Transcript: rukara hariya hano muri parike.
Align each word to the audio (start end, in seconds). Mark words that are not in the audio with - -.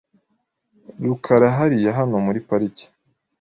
rukara 1.07 1.47
hariya 1.57 1.89
hano 1.99 2.15
muri 2.25 2.39
parike. 2.47 2.85